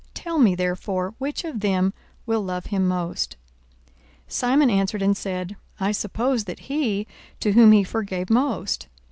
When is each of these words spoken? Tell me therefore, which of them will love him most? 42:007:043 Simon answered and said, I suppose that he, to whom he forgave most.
Tell 0.15 0.39
me 0.39 0.55
therefore, 0.55 1.13
which 1.19 1.43
of 1.43 1.59
them 1.59 1.93
will 2.25 2.41
love 2.41 2.65
him 2.65 2.87
most? 2.87 3.35
42:007:043 4.27 4.31
Simon 4.33 4.69
answered 4.71 5.01
and 5.03 5.15
said, 5.15 5.55
I 5.79 5.91
suppose 5.91 6.45
that 6.45 6.59
he, 6.71 7.05
to 7.39 7.51
whom 7.51 7.71
he 7.71 7.83
forgave 7.83 8.31
most. 8.31 8.87